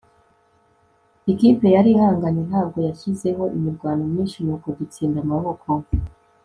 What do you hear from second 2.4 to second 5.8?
ntabwo yashyizeho imirwano myinshi, nuko dutsinda amaboko